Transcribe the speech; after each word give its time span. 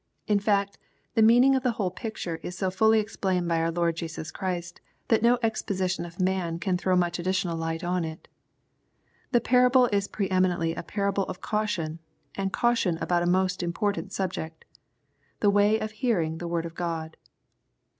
In 0.25 0.39
fact, 0.39 0.79
the 1.13 1.21
meaning 1.21 1.53
of 1.55 1.61
the 1.61 1.73
whole 1.73 1.91
picture 1.91 2.37
is 2.41 2.57
so 2.57 2.71
fully 2.71 2.99
explained 2.99 3.47
by 3.47 3.59
our 3.61 3.69
Lord 3.69 3.95
Jesus 3.97 4.31
Christy 4.31 4.81
that 5.09 5.21
no 5.21 5.37
exposition 5.43 6.05
of 6.05 6.19
man 6.19 6.57
can 6.57 6.75
throw 6.75 6.95
much 6.95 7.19
additional 7.19 7.55
light 7.55 7.83
on 7.83 8.03
it. 8.03 8.27
The 9.31 9.39
parable 9.41 9.85
is 9.91 10.07
pre 10.07 10.27
eminently 10.27 10.73
a 10.73 10.81
parable 10.81 11.25
of 11.25 11.39
caution^ 11.39 11.99
and 12.33 12.51
caution 12.51 12.97
about 12.97 13.21
a 13.21 13.27
most 13.27 13.61
important 13.61 14.11
subject,— 14.11 14.65
the 15.41 15.51
way 15.51 15.77
of 15.77 15.91
hearing 15.91 16.39
the 16.39 16.47
word 16.47 16.65
of 16.65 16.73
God. 16.73 17.15